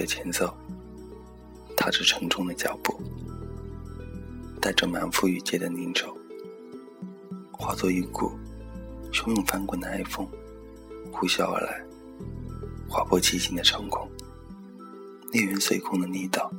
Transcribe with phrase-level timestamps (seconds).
[0.00, 0.50] 的前奏，
[1.76, 2.98] 踏着沉重的脚步，
[4.58, 6.16] 带着满腹郁结的凝愁，
[7.52, 8.32] 化作一股
[9.12, 10.26] 汹涌翻滚的哀风，
[11.12, 11.84] 呼啸而来，
[12.88, 14.10] 划破寂静的长空。
[15.32, 16.50] 烈焰随空的力道，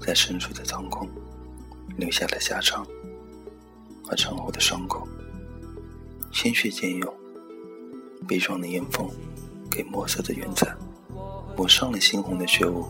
[0.00, 1.10] 在深邃的苍空
[1.96, 2.86] 留下了狭长
[4.08, 5.06] 而长厚的伤口，
[6.32, 7.12] 鲜血溅涌，
[8.28, 9.10] 悲壮的烟风
[9.68, 10.72] 给墨色的云彩
[11.58, 12.86] 抹上了猩红的血雾，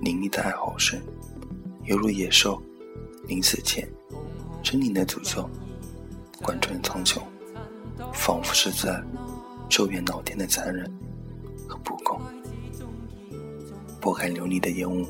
[0.00, 0.98] 凌厉的哀嚎声，
[1.84, 2.62] 犹如野兽
[3.26, 3.86] 临死前
[4.62, 5.46] 狰狞的诅咒，
[6.42, 7.20] 贯穿苍穹，
[8.14, 9.04] 仿佛是在
[9.68, 10.90] 咒怨老天的残忍
[11.68, 12.18] 和不公。
[14.00, 15.06] 拨开流离的烟雾，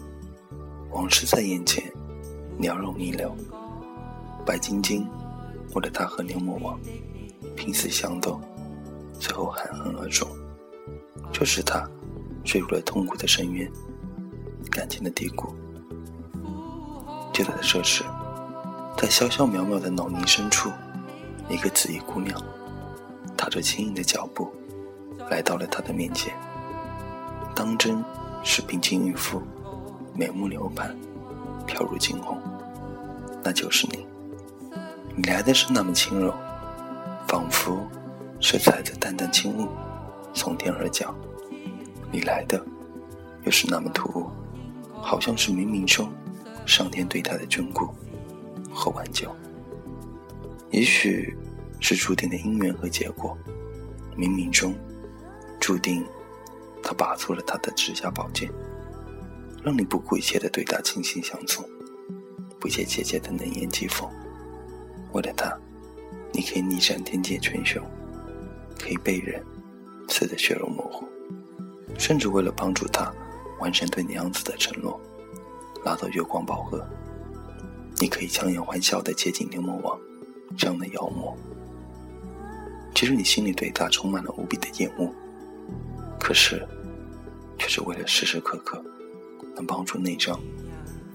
[0.91, 1.85] 往事在眼前
[2.59, 3.33] 缭绕弥留。
[4.45, 5.07] 白晶晶
[5.77, 6.77] 为了他和牛魔王
[7.55, 8.41] 拼死相斗，
[9.21, 10.29] 最后含恨而终。
[11.31, 11.89] 就是他
[12.45, 13.71] 坠入了痛苦的深渊，
[14.71, 15.55] 感情的低谷。
[17.33, 18.05] 就在这时，
[18.97, 20.71] 在潇潇渺渺的老林深处，
[21.49, 22.41] 一个紫衣姑娘
[23.37, 24.53] 踏着轻盈的脚步
[25.31, 26.35] 来到了他的面前，
[27.55, 28.05] 当真。
[28.45, 29.43] 是冰清玉肤，
[30.15, 30.97] 眉目流盼，
[31.67, 32.41] 飘如惊鸿。
[33.43, 34.07] 那就是你。
[35.17, 36.33] 你来的是那么轻柔，
[37.27, 37.87] 仿佛
[38.39, 39.69] 是踩着淡淡轻雾
[40.33, 41.13] 从天而降。
[42.11, 42.65] 你来的
[43.45, 44.31] 又是那么突兀，
[45.01, 46.11] 好像是冥冥中
[46.67, 47.89] 上天对他的眷顾
[48.73, 49.35] 和挽救。
[50.71, 51.37] 也许
[51.81, 53.37] 是注定的因缘和结果，
[54.17, 54.75] 冥冥中
[55.61, 56.05] 注定。
[56.81, 58.51] 他拔出了他的指甲宝剑，
[59.63, 61.69] 让你不顾一切的对他倾心相从，
[62.59, 64.09] 不切切切的冷言讥讽。
[65.13, 65.55] 为了他，
[66.33, 67.85] 你可以逆战天界群雄，
[68.79, 69.45] 可以被人
[70.07, 71.07] 刺得血肉模糊，
[71.99, 73.13] 甚至为了帮助他
[73.59, 74.99] 完成对娘子的承诺，
[75.85, 76.83] 拉到月光宝盒。
[78.01, 79.99] 你可以强颜欢笑的接近牛魔王
[80.57, 81.37] 这样的妖魔，
[82.95, 85.13] 其实你心里对他充满了无比的厌恶。
[86.19, 86.67] 可是，
[87.59, 88.81] 却是为了时时刻刻
[89.57, 90.39] 能帮助那张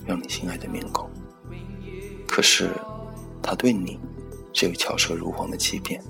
[0.06, 1.10] 让你心爱的面孔。
[2.28, 2.70] 可是，
[3.42, 3.98] 他对你
[4.52, 6.04] 只有巧舌如簧的欺骗，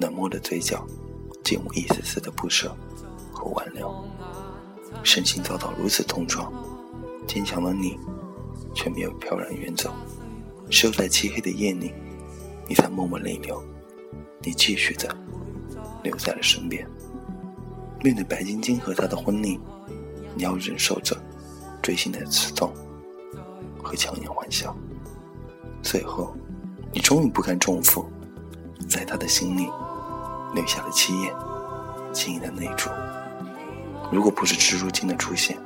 [0.00, 0.84] 冷漠的嘴角
[1.44, 2.76] 竟无一丝丝的不舍
[3.44, 3.94] 和挽留。
[5.02, 6.50] 身心遭到如此重创，
[7.26, 7.98] 坚强的你
[8.74, 9.92] 却没有飘然远走，
[10.70, 11.92] 只有在漆黑的夜里，
[12.66, 13.62] 你才默默泪流。
[14.40, 15.14] 你继续的
[16.02, 16.88] 留在了身边。
[18.02, 19.60] 面对白晶晶和他的婚礼，
[20.34, 21.16] 你要忍受着
[21.82, 22.72] 锥心的刺痛
[23.82, 24.74] 和强颜欢笑。
[25.82, 26.34] 最后，
[26.92, 28.06] 你终于不堪重负，
[28.88, 29.68] 在他的心里
[30.54, 31.34] 留下了七页
[32.12, 32.88] 轻易的泪珠。
[34.14, 35.58] 如果不是蜘蛛精的出现，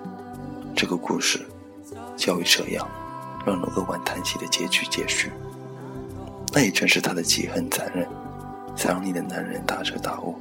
[0.74, 1.46] 这个故事
[2.16, 2.88] 就会这样
[3.44, 5.28] 让人扼腕叹息的结局结束。
[6.54, 8.08] 那也正是他的记恨残忍，
[8.74, 10.34] 才让你的男人大彻大悟，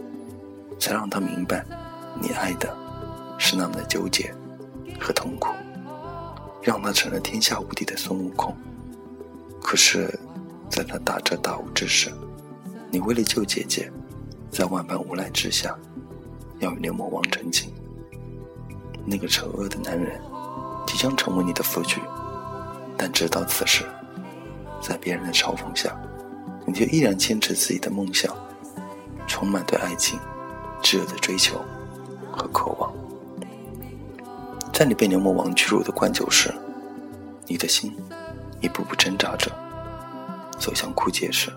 [0.79, 1.65] 才让他明白。
[2.21, 2.73] 你爱的
[3.37, 4.33] 是那么的纠结
[4.97, 5.49] 和痛苦，
[6.63, 8.55] 让他成了天下无敌的孙悟空。
[9.61, 10.17] 可是，
[10.69, 12.09] 在他大彻大悟之时，
[12.89, 13.91] 你为了救姐姐，
[14.49, 15.77] 在万般无奈之下，
[16.59, 17.69] 要与牛魔王成亲。
[19.09, 20.21] 那个丑恶的男人
[20.85, 21.99] 即将成为你的夫婿，
[22.97, 23.85] 但直到此时，
[24.81, 25.97] 在别人的嘲讽下，
[26.65, 28.35] 你却依然坚持自己的梦想，
[29.25, 30.19] 充满对爱情
[30.83, 31.59] 炙热的追求。
[32.39, 32.93] 和渴望，
[34.71, 36.53] 在你被牛魔王屈辱的灌酒时，
[37.47, 37.91] 你的心
[38.61, 39.51] 一步步挣扎着
[40.59, 41.51] 走向枯竭时，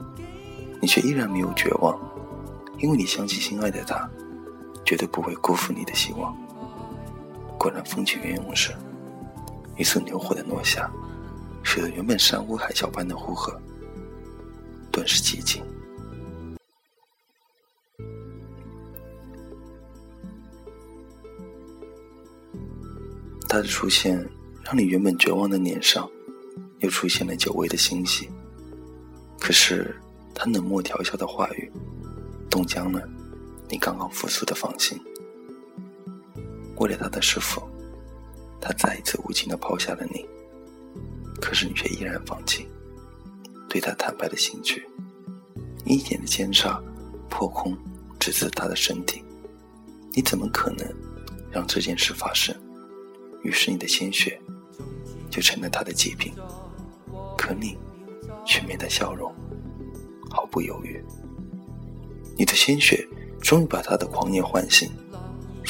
[0.80, 1.98] 你却依然没有绝望，
[2.78, 4.08] 因为你相信心爱的他
[4.86, 6.34] 绝对不会辜负你的希望。
[7.60, 8.72] 果然，风起云涌时，
[9.76, 10.90] 一次牛火的落下，
[11.62, 13.54] 使得原本山呼海啸般的呼喝
[14.90, 15.62] 顿时寂静。
[23.46, 24.16] 他的出现，
[24.64, 26.10] 让你原本绝望的脸上，
[26.78, 28.30] 又出现了久违的欣喜。
[29.38, 29.94] 可是，
[30.34, 31.70] 他冷漠调笑的话语，
[32.48, 33.06] 冻僵了
[33.68, 34.98] 你刚刚复苏的芳心。
[36.80, 37.62] 为了他的师傅，
[38.60, 40.26] 他再一次无情的抛下了你。
[41.40, 42.66] 可是你却依然放弃
[43.68, 44.86] 对他坦白的兴趣，
[45.84, 46.82] 一点的奸杀
[47.28, 47.76] 破空
[48.18, 49.22] 直刺他的身体。
[50.12, 50.86] 你怎么可能
[51.50, 52.54] 让这件事发生？
[53.42, 54.38] 于是你的鲜血
[55.30, 56.32] 就成了他的祭品，
[57.38, 57.78] 可你
[58.44, 59.32] 却面带笑容，
[60.30, 61.02] 毫不犹豫。
[62.36, 63.06] 你的鲜血
[63.40, 64.90] 终于把他的狂野唤醒，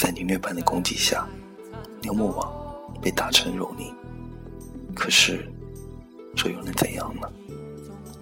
[0.00, 1.28] 在凌虐般的攻击下，
[2.00, 2.50] 牛魔王
[3.02, 3.92] 被打成肉泥。
[4.94, 5.46] 可是，
[6.34, 7.30] 这又能怎样呢？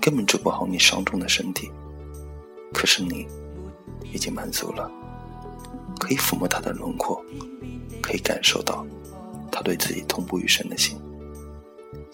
[0.01, 1.71] 根本治不好你伤重的身体。
[2.75, 3.29] 可是你
[4.13, 4.91] 已经满足了，
[6.01, 7.25] 可以抚摸他的轮廓，
[8.03, 8.85] 可以感受到
[9.49, 10.99] 他对自己痛不欲生的心。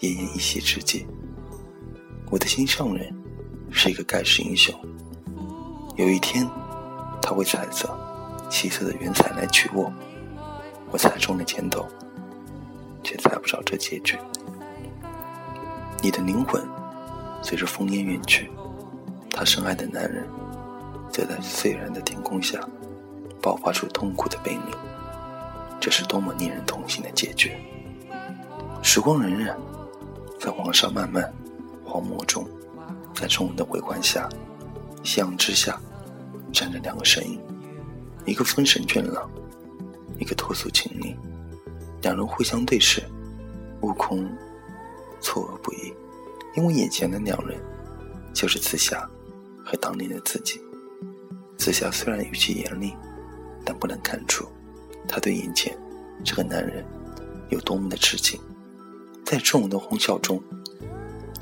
[0.01, 1.07] 奄奄一息之际，
[2.29, 3.11] 我的心上人
[3.71, 4.71] 是一个盖世英雄。
[5.95, 6.47] 有一天，
[7.19, 7.89] 他会踩着
[8.49, 9.91] 七色的云彩来娶我。
[10.91, 11.85] 我踩中了前头，
[13.03, 14.17] 却踩不着这结局。
[16.01, 16.63] 你的灵魂
[17.41, 18.49] 随着烽烟远去，
[19.31, 20.25] 他深爱的男人
[21.09, 22.59] 则在碎然的天空下
[23.41, 24.75] 爆发出痛苦的悲鸣。
[25.79, 27.51] 这是多么令人痛心的结局！
[28.81, 29.53] 时光荏苒，
[30.39, 31.33] 在黄沙漫漫
[31.83, 32.47] 荒漠中，
[33.13, 34.29] 在众人的围观下，
[35.03, 35.79] 夕阳之下，
[36.53, 37.39] 站着两个身影，
[38.25, 39.29] 一个风神俊朗。
[40.17, 41.13] 一个脱俗清丽，
[42.01, 43.03] 两人互相对视，
[43.81, 44.25] 悟空
[45.19, 45.93] 错愕不已，
[46.55, 47.59] 因为眼前的两人
[48.33, 49.05] 就是紫霞
[49.61, 50.61] 和当年的自己。
[51.57, 52.93] 紫霞虽然语气严厉，
[53.65, 54.47] 但不能看出
[55.05, 55.77] 他对眼前
[56.23, 56.85] 这个男人
[57.49, 58.39] 有多么的痴情。
[59.25, 60.41] 在众人的哄笑中，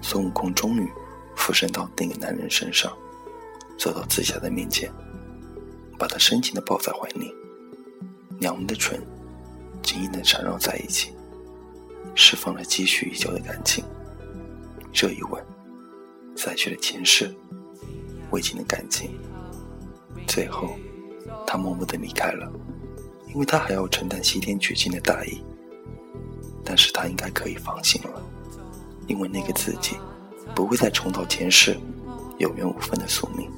[0.02, 0.92] 孙悟空终于
[1.36, 2.92] 附身到那个男人身上，
[3.78, 4.92] 走到紫霞的面前，
[5.98, 7.34] 把她深情的抱在怀里。
[8.40, 9.02] 两人的唇
[9.82, 11.14] 紧紧的缠绕在一起，
[12.16, 13.84] 释放了积蓄已久的感情。
[14.92, 15.44] 这一吻，
[16.36, 17.34] 再去了前世
[18.32, 19.12] 未尽的感情。
[20.28, 20.76] 最后，
[21.48, 22.52] 他默默的离开了，
[23.30, 25.42] 因为他还要承担西天取经的大义。
[26.66, 28.22] 但是他应该可以放心了，
[29.08, 29.98] 因为那个自己
[30.56, 31.78] 不会再重蹈前世
[32.40, 33.50] 有缘无分的宿命。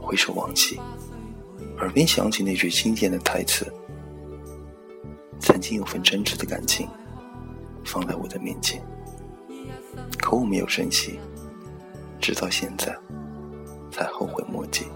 [0.00, 0.80] 回首往昔。
[1.80, 3.66] 耳边响起那句经典的台词
[5.40, 6.86] ：“曾经有份真挚的感情
[7.84, 8.82] 放在我的面前，
[10.18, 11.18] 可我没有珍惜，
[12.20, 12.94] 直到现在
[13.90, 14.86] 才后悔莫及。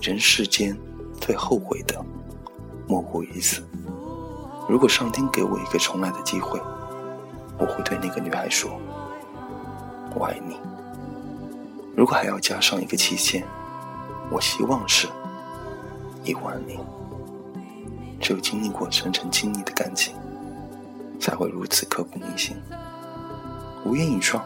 [0.00, 0.76] 人世间
[1.20, 2.04] 最后悔的
[2.86, 3.62] 莫过于此。
[4.68, 6.60] 如果上天给我一个重来的机会，
[7.58, 8.70] 我会对那个女孩说
[10.14, 10.56] ：‘我爱你。’
[11.96, 13.44] 如果还要加上一个期限，
[14.30, 15.08] 我希望是。”
[16.24, 16.78] 一万年，
[18.20, 20.14] 只有经历过层层经历的感情，
[21.18, 22.56] 才会如此刻骨铭心。
[23.84, 24.44] 无言以状，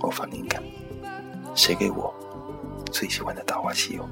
[0.00, 0.62] 我发灵感，
[1.54, 2.14] 写给我
[2.90, 4.02] 最喜欢的《大话西游》。